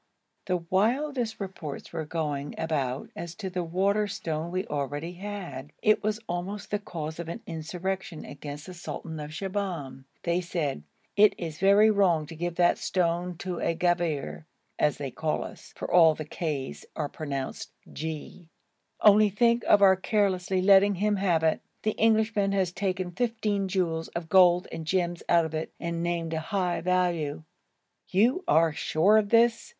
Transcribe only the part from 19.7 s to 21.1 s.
our carelessly letting